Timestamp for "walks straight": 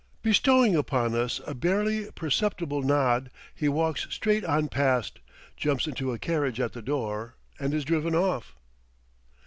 3.69-4.43